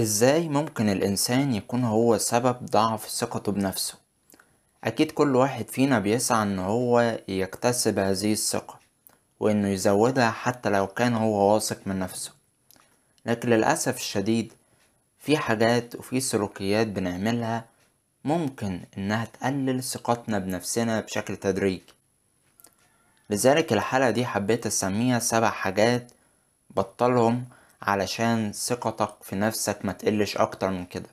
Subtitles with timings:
[0.00, 3.94] إزاي ممكن الإنسان يكون هو سبب ضعف ثقته بنفسه؟
[4.84, 8.78] أكيد كل واحد فينا بيسعى إن هو يكتسب هذه الثقة
[9.40, 12.32] وإنه يزودها حتى لو كان هو واثق من نفسه
[13.26, 14.52] لكن للأسف الشديد
[15.18, 17.64] في حاجات وفي سلوكيات بنعملها
[18.24, 21.82] ممكن إنها تقلل ثقتنا بنفسنا بشكل تدريجي
[23.30, 26.12] لذلك الحلقة دي حبيت أسميها سبع حاجات
[26.70, 27.44] بطلهم
[27.84, 31.08] علشان ثقتك في نفسك ما تقلش أكتر من كده.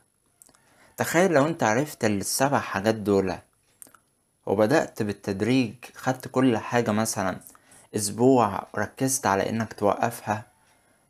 [0.98, 3.35] تخيل لو أنت عرفت السبع حاجات دول
[4.45, 7.38] وبدأت بالتدريج خدت كل حاجة مثلا
[7.95, 10.43] أسبوع ركزت على إنك توقفها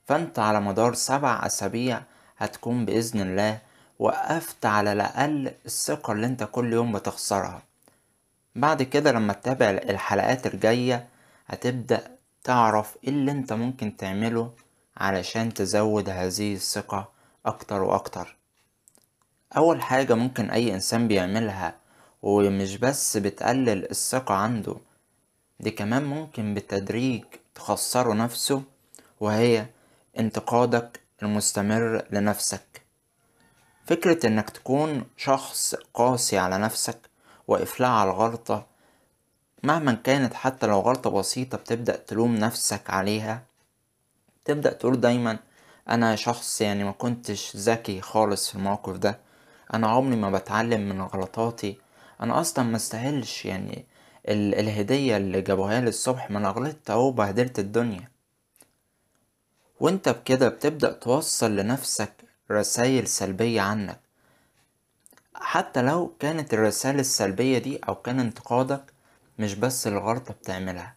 [0.05, 2.02] فأنت على مدار سبع أسابيع
[2.38, 3.59] هتكون بإذن الله
[3.99, 7.61] وقفت على الأقل الثقة اللي أنت كل يوم بتخسرها.
[8.55, 11.07] بعد كده لما تتابع الحلقات الجاية
[11.47, 14.52] هتبدأ تعرف إيه اللي أنت ممكن تعمله
[14.98, 17.09] علشان تزود هذه الثقة
[17.45, 18.38] أكتر وأكتر.
[19.58, 21.75] أول حاجة ممكن أي إنسان بيعملها
[22.22, 24.75] ومش بس بتقلل الثقة عنده
[25.59, 27.23] دي كمان ممكن بالتدريج
[27.56, 28.64] تخسره نفسه
[29.20, 29.66] وهي
[30.20, 32.81] انتقادك المستمر لنفسك.
[33.86, 36.98] فكرة إنك تكون شخص قاسي على نفسك
[37.48, 38.66] وإفلاع على الغلطة
[39.64, 43.44] مهما كانت حتى لو غلطة بسيطة بتبدأ تلوم نفسك عليها
[44.52, 45.39] تبدأ تقول دايما
[45.89, 49.19] أنا شخص يعني ما كنتش ذكي خالص في الموقف ده.
[49.73, 51.77] أنا عمري ما بتعلم من غلطاتي.
[52.21, 53.85] أنا أصلا ما استاهلش يعني
[54.27, 58.09] ال الهدية اللي جابوها لي الصبح ما أنا غلطت أهو بهدلت الدنيا.
[59.80, 62.13] وأنت بكده بتبدأ توصل لنفسك
[62.52, 63.99] رسائل سلبية عنك.
[65.36, 68.83] حتى لو كانت الرسائل السلبية دي أو كان انتقادك
[69.39, 70.95] مش بس الغلطة بتعملها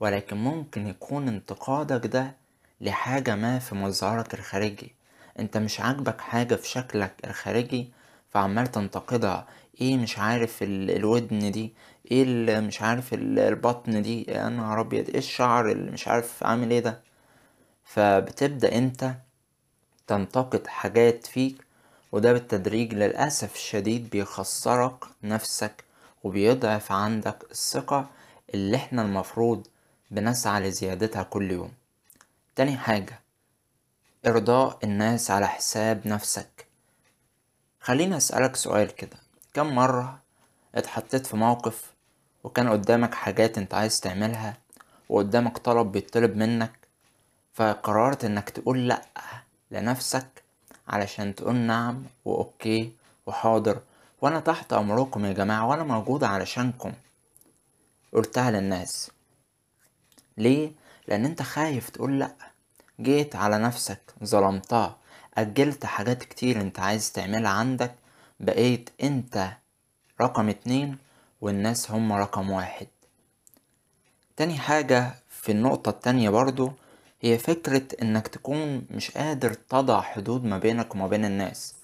[0.00, 2.47] ولكن ممكن يكون انتقادك ده
[2.80, 4.94] لحاجة ما في مظهرك الخارجي.
[5.38, 7.92] انت مش عاجبك حاجة في شكلك الخارجي
[8.30, 9.46] فعمال تنتقدها.
[9.80, 10.90] إيه مش عارف ال...
[10.90, 11.72] الودن دي؟
[12.10, 12.64] إيه ال...
[12.64, 13.38] مش عارف ال...
[13.38, 15.08] البطن دي؟ يا نهار ابيض!
[15.08, 17.00] إيه الشعر اللي مش عارف عامل إيه ده؟
[17.84, 19.14] فبتبدأ انت
[20.06, 21.64] تنتقد حاجات فيك
[22.12, 25.84] وده بالتدريج للأسف الشديد بيخسرك نفسك
[26.24, 28.06] وبيضعف عندك الثقة
[28.54, 29.66] اللي إحنا المفروض
[30.10, 31.72] بنسعى لزيادتها كل يوم.
[32.58, 33.20] تاني حاجة
[34.26, 36.66] إرضاء الناس على حساب نفسك.
[37.80, 39.16] خليني أسألك سؤال كده.
[39.54, 40.18] كم مرة
[40.74, 41.92] اتحطيت في موقف
[42.44, 44.56] وكان قدامك حاجات انت عايز تعملها
[45.08, 46.72] وقدامك طلب بيطلب منك
[47.54, 49.02] فقررت إنك تقول لأ
[49.70, 50.42] لنفسك
[50.88, 52.92] علشان تقول نعم وأوكي
[53.26, 53.80] وحاضر
[54.20, 56.92] وأنا تحت أمركم يا جماعة وأنا موجود علشانكم.
[58.12, 59.10] قلتها للناس.
[60.36, 60.72] ليه؟
[61.08, 62.47] لأن أنت خايف تقول لأ.
[63.00, 64.96] جيت على نفسك ظلمتها
[65.34, 67.94] أجلت حاجات كتير أنت عايز تعملها عندك
[68.40, 69.52] بقيت أنت
[70.20, 70.98] رقم اتنين
[71.40, 72.86] والناس هم رقم واحد.
[74.36, 76.72] تاني حاجة في النقطة التانية برضو
[77.20, 81.74] هي فكرة إنك تكون مش قادر تضع حدود ما بينك وما بين الناس.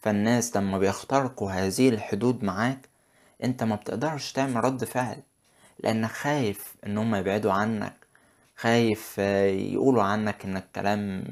[0.00, 2.88] فالناس لما بيخترقوا هذه الحدود معاك
[3.44, 5.22] أنت ما بتقدرش تعمل رد فعل
[5.78, 7.97] لأنك خايف إن هم يبعدوا عنك.
[8.58, 9.18] خايف
[9.72, 11.24] يقولوا عنك إنك كلام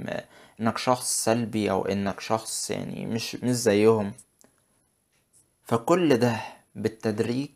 [0.61, 4.13] إنك شخص سلبي أو إنك شخص يعني مش مش زيهم.
[5.65, 6.41] فكل ده
[6.75, 7.51] بالتدريج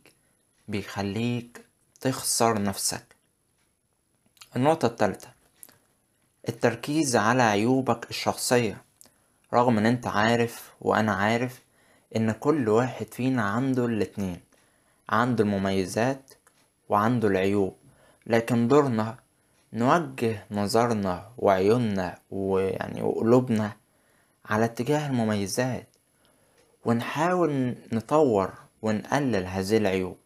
[0.67, 1.65] بيخليك
[2.01, 3.15] تخسر نفسك.
[4.55, 5.27] النقطة التالتة
[6.49, 8.81] التركيز على عيوبك الشخصية.
[9.53, 11.61] رغم إن أنت عارف وأنا عارف
[12.15, 14.39] إن كل واحد فينا عنده الاتنين
[15.09, 16.33] عنده المميزات
[16.89, 17.75] وعنده العيوب.
[18.27, 19.17] لكن دورنا
[19.73, 23.71] نوجه نظرنا وعيوننا ويعني وقلوبنا
[24.45, 25.87] على اتجاه المميزات
[26.85, 30.17] ونحاول نطور ونقلل هذه العيوب.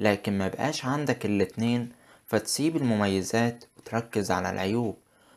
[0.00, 1.92] لكن ما بقاش عندك الاتنين
[2.26, 4.96] فتسيب المميزات وتركز على العيوب.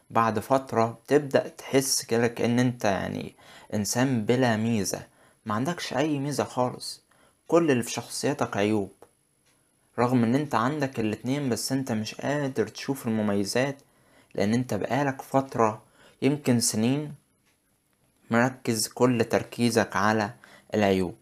[0.09, 3.35] بعد فترة تبدأ تحس كده كأن أنت يعني
[3.73, 5.07] إنسان بلا ميزة.
[5.45, 7.03] ما عندكش أي ميزة خالص.
[7.47, 8.91] كل اللي في شخصيتك عيوب.
[9.99, 13.81] رغم إن أنت عندك الاتنين بس أنت مش قادر تشوف المميزات
[14.35, 15.83] لأن أنت بقالك فترة
[16.21, 17.13] يمكن سنين
[18.31, 20.33] مركز كل تركيزك على
[20.73, 21.15] العيوب.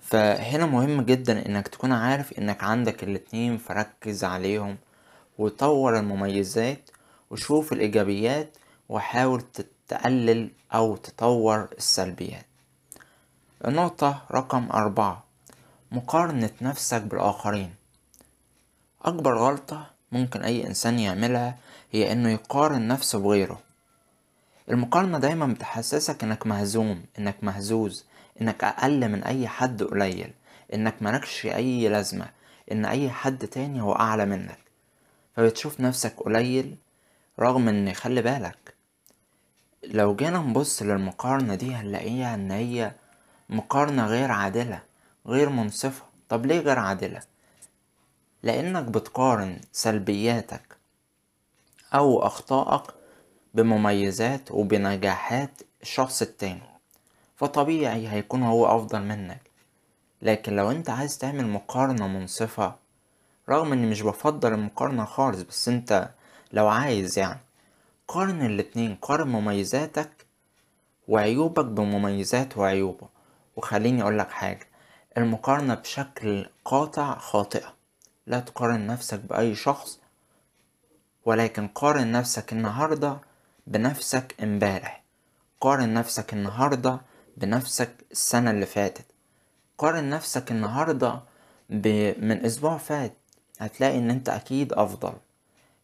[0.00, 4.76] فهنا مهم جدا إنك تكون عارف إنك عندك الاتنين فركز عليهم
[5.38, 6.90] وطور المميزات
[7.30, 8.56] وشوف الإيجابيات
[8.88, 9.42] وحاول
[9.88, 12.46] تقلل أو تطور السلبيات.
[13.64, 15.29] النقطة رقم أربعة.
[15.92, 17.74] مقارنة نفسك بالآخرين.
[19.02, 21.56] أكبر غلطة ممكن أي إنسان يعملها
[21.92, 23.60] هي إنه يقارن نفسه بغيره.
[24.68, 28.04] المقارنة دايما بتحسسك إنك مهزوم إنك مهزوز
[28.40, 30.32] إنك أقل من أي حد قليل
[30.74, 32.26] إنك ملكش أي لازمة
[32.72, 34.58] إن أي حد تاني هو أعلى منك.
[35.36, 36.76] فبتشوف نفسك قليل
[37.40, 38.74] رغم إن خلي بالك
[39.84, 42.92] لو جينا نبص للمقارنة دي هنلاقيها إن هي
[43.48, 44.89] مقارنة غير عادلة.
[45.30, 46.04] غير منصفة.
[46.28, 47.20] طب ليه غير عادلة؟
[48.42, 50.76] لأنك بتقارن سلبياتك
[51.94, 52.82] أو أخطائك
[53.54, 56.62] بمميزات وبنجاحات الشخص التاني
[57.36, 59.40] فطبيعي هيكون هو أفضل منك.
[60.22, 62.74] لكن لو أنت عايز تعمل مقارنة منصفة
[63.48, 66.10] رغم إني مش بفضل المقارنة خالص بس أنت
[66.52, 67.40] لو عايز يعني
[68.08, 70.26] قارن الاتنين قارن مميزاتك
[71.08, 73.08] وعيوبك بمميزات وعيوبه.
[73.56, 74.69] وخليني أقولك حاجة
[75.18, 77.74] المقارنة بشكل قاطع خاطئة.
[78.26, 79.98] لا تقارن نفسك بأي شخص
[81.24, 83.18] ولكن قارن نفسك النهاردة
[83.66, 85.02] بنفسك امبارح.
[85.60, 87.00] قارن نفسك النهاردة
[87.36, 89.04] بنفسك السنة اللي فاتت.
[89.78, 91.20] قارن نفسك النهاردة.
[92.18, 93.14] من أسبوع فات
[93.58, 95.12] هتلاقي إن أنت أكيد أفضل.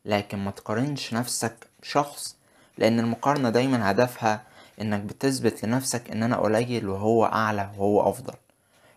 [0.04, 2.36] لكن ما تقارنش نفسك بشخص
[2.78, 4.42] لأن المقارنة دايما هدفها
[4.80, 8.34] إنك بتثبت لنفسك إن أنا قليل وهو أعلى وهو أفضل.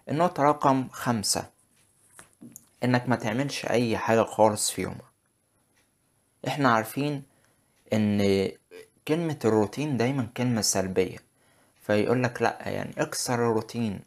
[0.09, 1.49] النقطة رقم خمسة.
[2.83, 5.09] إنك ما تعملش أي حاجة خالص في يومك.
[6.47, 7.23] إحنا عارفين
[7.93, 8.49] إن
[9.07, 11.17] كلمة الروتين دايما كلمة سلبية.
[11.81, 13.99] فيقولك لأ يعني اكسر الروتين.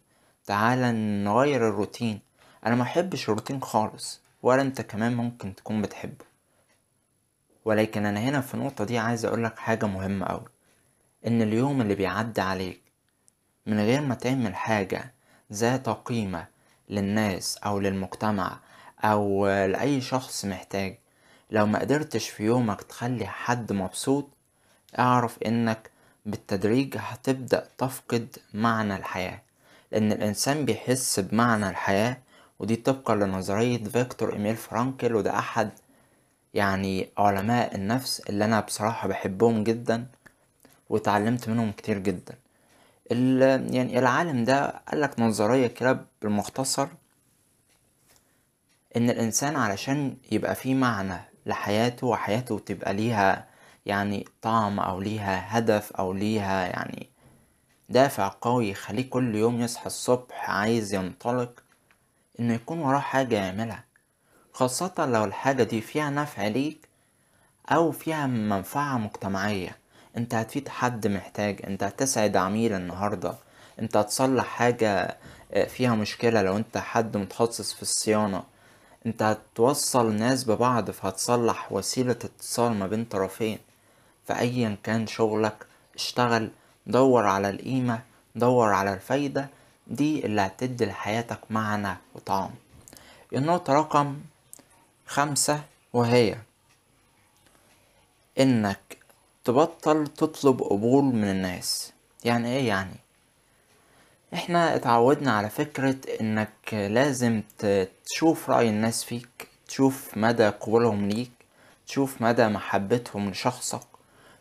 [0.46, 0.92] تعالى
[1.24, 2.20] نغير الروتين.
[2.66, 6.24] أنا محبش الروتين خالص ولا أنت كمان ممكن تكون بتحبه.
[7.64, 10.48] ولكن أنا هنا في النقطة دي عايز أقولك حاجة مهمة أوي.
[11.26, 12.80] إن اليوم اللي بيعدي عليك
[13.66, 15.12] من غير ما تعمل حاجة
[15.52, 16.46] ذات قيمة
[16.90, 18.58] للناس أو للمجتمع
[19.04, 20.98] أو لأي شخص محتاج.
[21.50, 24.28] لو ما قدرتش في يومك تخلي حد مبسوط
[24.98, 25.90] اعرف إنك
[26.26, 29.42] بالتدريج هتبدأ تفقد معنى الحياة.
[29.92, 32.16] لأن الإنسان بيحس بمعنى الحياة
[32.58, 35.70] ودي طبقا لنظرية فيكتور إيميل فرانكل وده أحد
[36.54, 40.06] يعني علماء النفس اللي أنا بصراحة بحبهم جدا
[40.90, 42.34] واتعلمت منهم كتير جدا.
[43.74, 46.88] يعني العالم ده قالك نظرية كده بالمختصر
[48.96, 53.46] إن الإنسان علشان يبقى فيه معنى لحياته وحياته تبقى ليها
[53.86, 57.08] يعني طعم أو ليها هدف أو ليها يعني
[57.88, 61.62] دافع قوي يخليه كل يوم يصحى الصبح عايز ينطلق
[62.40, 63.84] إنه يكون وراه حاجة يعملها.
[64.52, 66.88] خاصة لو الحاجة دي فيها نفع ليك
[67.68, 69.76] أو فيها منفعة مجتمعية.
[70.16, 73.34] انت هتفيد حد محتاج انت هتسعد عميل النهاردة
[73.80, 75.16] انت هتصلح حاجة
[75.68, 78.42] فيها مشكلة لو انت حد متخصص في الصيانة.
[79.06, 83.58] انت هتوصل ناس ببعض فهتصلح وسيلة اتصال ما بين طرفين.
[84.26, 86.50] فأيا كان شغلك اشتغل
[86.86, 88.02] دور على القيمة
[88.34, 89.48] دور على الفايدة
[89.86, 92.50] دي اللي هتدي لحياتك معنى وطعم.
[93.32, 94.20] النقطة رقم
[95.06, 95.62] خمسة
[95.92, 96.36] وهي
[98.40, 98.98] إنك
[99.44, 101.92] تبطل تطلب قبول من الناس.
[102.24, 102.96] يعني إيه يعني؟
[104.34, 107.42] إحنا اتعودنا على فكرة إنك لازم
[108.06, 111.30] تشوف رأي الناس فيك تشوف مدى قبولهم ليك
[111.86, 113.80] تشوف مدى محبتهم لشخصك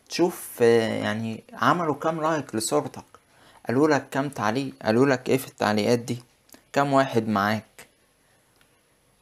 [0.08, 3.04] تشوف يعني عملوا كام لايك لصورتك.
[3.68, 6.18] قالوا لك كام تعليق قالوا لك إيه في التعليقات دي؟
[6.72, 7.64] كام واحد معاك؟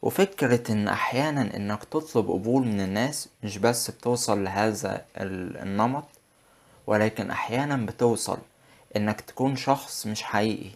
[0.01, 6.03] وفكرة إن أحيانا إنك تطلب قبول من الناس مش بس بتوصل لهذا النمط
[6.87, 8.37] ولكن أحيانا بتوصل
[8.95, 10.69] إنك تكون شخص مش حقيقي.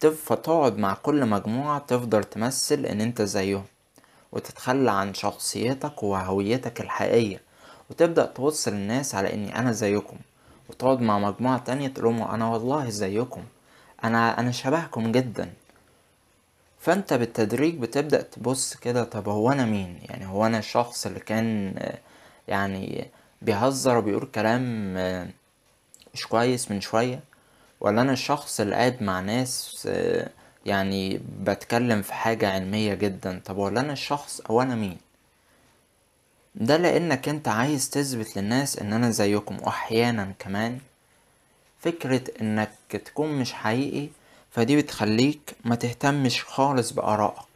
[0.00, 3.64] فتقعد مع كل مجموعة تفضل تمثل إن أنت زيهم
[4.32, 7.40] وتتخلى عن شخصيتك وهويتك الحقيقية
[7.90, 10.16] وتبدأ توصل الناس على إني أنا زيكم.
[10.70, 13.42] وتقعد مع مجموعة تانية تقولهم أنا والله زيكم
[14.04, 15.50] أنا أنا شبهكم جدا.
[16.80, 21.74] فانت بالتدريج بتبدأ تبص كده طب هو أنا مين؟ يعني هو أنا الشخص اللي كان
[22.48, 23.10] يعني
[23.42, 24.94] بيهزر وبيقول كلام
[26.14, 27.20] مش كويس من شوية؟
[27.80, 29.88] ولا أنا الشخص اللي قاعد مع ناس
[30.66, 34.98] يعني بتكلم في حاجة علمية جدا؟ طب ولا أنا الشخص أو أنا مين؟
[36.54, 39.56] ده لأنك أنت عايز تثبت للناس إن أنا زيكم.
[39.62, 40.78] واحيانا كمان
[41.80, 44.08] فكرة إنك تكون مش حقيقي
[44.50, 47.48] فدي بتخليك ما تهتمش خالص بآرائك.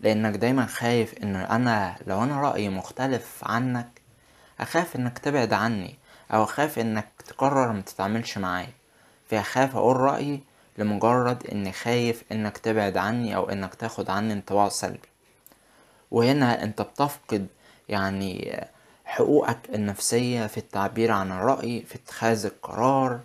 [0.00, 3.88] لأنك دايما خايف إن أنا لو أنا رأيي مختلف عنك
[4.60, 5.94] أخاف إنك تبعد عني
[6.32, 8.72] أو أخاف إنك تقرر ما تتعاملش معايا.
[9.30, 10.40] فأخاف أقول رأيي
[10.78, 15.08] لمجرد إني خايف إنك تبعد عني أو إنك تاخد عني انطباع سلبي.
[16.10, 17.46] وهنا أنت بتفقد
[17.88, 18.60] يعني
[19.04, 23.20] حقوقك النفسية في التعبير عن الرأي في اتخاذ القرار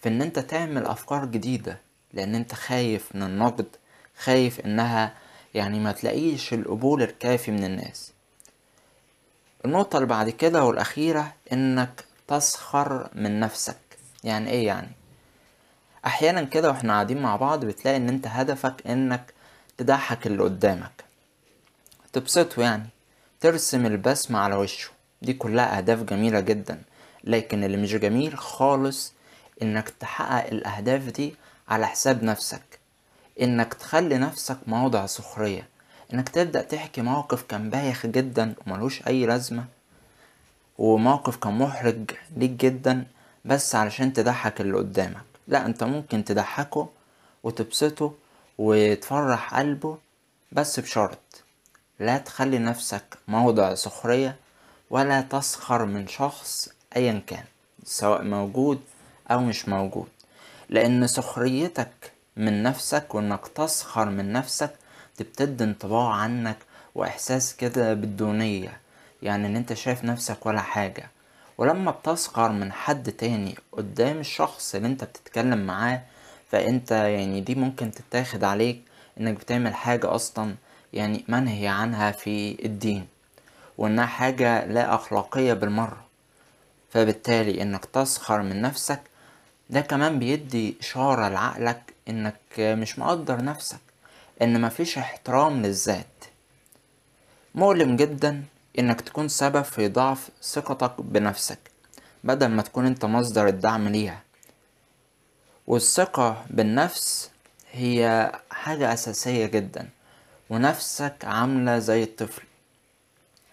[0.00, 1.78] في إن أنت تعمل أفكار جديدة.
[2.12, 3.66] لأن أنت خايف من النقد
[4.18, 5.14] خايف إنها
[5.54, 8.12] يعني ما تلاقيش القبول الكافي من الناس.
[9.64, 13.76] النقطة اللي بعد كده والأخيرة إنك تسخر من نفسك.
[14.24, 14.90] يعني إيه يعني؟
[16.06, 19.34] أحيانا كده وإحنا قاعدين مع بعض بتلاقي إن أنت هدفك إنك
[19.78, 21.04] تضحك اللي قدامك.
[22.12, 22.86] تبسطه يعني.
[23.40, 24.90] ترسم البسمة على وشه.
[25.22, 26.82] دي كلها أهداف جميلة جدا.
[27.24, 29.12] لكن اللي مش جميل خالص
[29.62, 31.34] إنك تحقق الأهداف دي
[31.68, 32.78] على حساب نفسك.
[33.40, 35.68] إنك تخلي نفسك موضع سخرية.
[36.14, 39.64] إنك تبدأ تحكي موقف كان بايخ جدا وملوش أي لازمة.
[40.78, 43.06] وموقف كان محرج ليك جدا
[43.44, 45.24] بس علشان تضحك اللي قدامك.
[45.48, 46.88] لا أنت ممكن تضحكه
[47.42, 48.14] وتبسطه
[48.58, 49.98] وتفرح قلبه
[50.52, 51.44] بس بشرط.
[52.00, 54.36] لا تخلي نفسك موضع سخرية
[54.90, 57.44] ولا تسخر من شخص ايا كان
[57.84, 58.80] سواء موجود
[59.30, 60.08] أو مش موجود.
[60.70, 64.70] لأن سخريتك من نفسك وإنك تسخر من نفسك
[65.16, 66.56] تبتدي انطباع عنك
[66.94, 68.80] وإحساس كده بالدونية
[69.22, 71.10] يعني إن أنت شايف نفسك ولا حاجة.
[71.58, 76.02] ولما بتسخر من حد تاني قدام الشخص اللي أنت بتتكلم معاه
[76.50, 78.82] فأنت يعني دي ممكن تتاخد عليك
[79.20, 80.54] إنك بتعمل حاجة أصلا
[80.92, 83.06] يعني منهي عنها في الدين
[83.78, 86.04] وإنها حاجة لا أخلاقية بالمرة.
[86.90, 89.00] فبالتالي إنك تسخر من نفسك
[89.70, 93.80] ده كمان بيدي إشارة لعقلك إنك مش مقدر نفسك
[94.42, 96.24] إن مفيش احترام للذات.
[97.54, 98.44] مؤلم جدا
[98.78, 101.58] إنك تكون سبب في ضعف ثقتك بنفسك
[102.24, 104.22] بدل ما تكون أنت مصدر الدعم ليها.
[105.66, 107.30] والثقة بالنفس
[107.72, 109.88] هي حاجة أساسية جدا
[110.50, 112.42] ونفسك عاملة زي الطفل.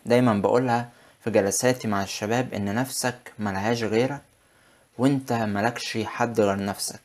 [0.05, 0.89] دايما بقولها
[1.23, 4.21] في جلساتي مع الشباب إن نفسك ملهاش غيرك
[4.97, 7.01] وانت ملكش حد غير نفسك.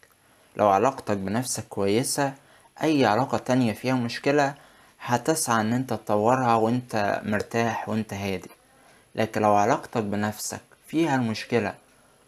[0.57, 2.33] لو علاقتك بنفسك كويسة
[2.83, 4.55] أي علاقة تانية فيها مشكلة
[5.01, 8.51] هتسعى إن أنت تطورها وأنت مرتاح وأنت هادي.
[9.15, 11.75] لكن لو علاقتك بنفسك فيها المشكلة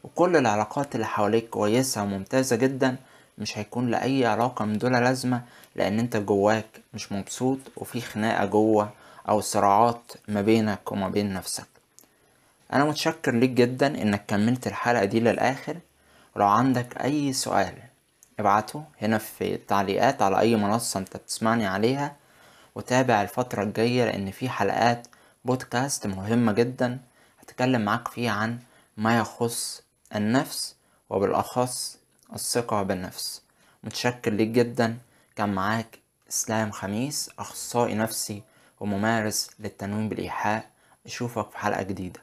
[0.05, 2.97] وكل العلاقات اللي حواليك كويسة وممتازة جدا
[3.39, 5.43] مش هيكون لأي علاقة من دول لازمة
[5.77, 8.91] لأن أنت جواك مش مبسوط وفي خناقة جوه
[9.29, 11.72] أو صراعات ما بينك وما بين نفسك.
[12.73, 15.79] أنا متشكر ليك جدا إنك كملت الحلقة دي للآخر.
[16.37, 17.75] ولو عندك أي سؤال
[18.41, 22.17] ابعته هنا في التعليقات على أي منصة أنت بتسمعني عليها
[22.75, 25.07] وتابع الفترة الجاية لأن في حلقات
[25.45, 26.99] بودكاست مهمة جدا
[27.41, 28.59] هتكلم معاك فيها عن
[28.97, 29.83] ما يخص
[30.15, 30.77] النفس
[31.11, 31.99] وبالأخص
[32.35, 33.43] الثقة بالنفس.
[33.85, 34.99] متشكر ليك جدا.
[35.37, 35.99] كان معاك
[36.31, 38.43] إسلام خميس أخصائي نفسي
[38.81, 40.71] وممارس للتنويم بالإيحاء.
[41.07, 42.21] أشوفك في حلقة جديدة.